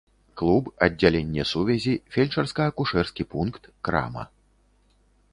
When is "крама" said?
3.89-4.23